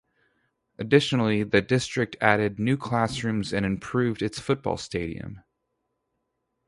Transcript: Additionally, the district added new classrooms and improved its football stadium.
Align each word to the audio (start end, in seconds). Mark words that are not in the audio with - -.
Additionally, 0.79 1.43
the 1.43 1.61
district 1.61 2.15
added 2.19 2.57
new 2.57 2.75
classrooms 2.75 3.53
and 3.53 3.63
improved 3.63 4.23
its 4.23 4.39
football 4.39 4.75
stadium. 4.75 5.41